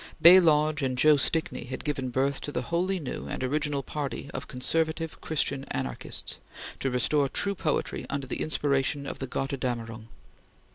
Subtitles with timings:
[0.19, 4.31] Bay Lodge and Joe Stickney had given birth to the wholly new and original party
[4.33, 6.39] of Conservative Christian Anarchists,
[6.79, 10.07] to restore true poetry under the inspiration of the "Gotterdammerung."